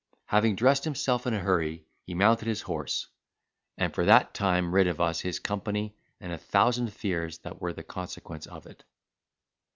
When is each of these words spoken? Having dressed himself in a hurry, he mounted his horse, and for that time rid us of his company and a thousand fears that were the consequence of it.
Having 0.25 0.55
dressed 0.55 0.83
himself 0.83 1.27
in 1.27 1.35
a 1.35 1.39
hurry, 1.39 1.85
he 2.07 2.15
mounted 2.15 2.47
his 2.47 2.63
horse, 2.63 3.09
and 3.77 3.93
for 3.93 4.03
that 4.05 4.33
time 4.33 4.73
rid 4.73 4.87
us 4.87 5.19
of 5.19 5.21
his 5.21 5.37
company 5.37 5.95
and 6.19 6.31
a 6.33 6.39
thousand 6.39 6.91
fears 6.91 7.37
that 7.43 7.61
were 7.61 7.71
the 7.71 7.83
consequence 7.83 8.47
of 8.47 8.65
it. 8.65 8.83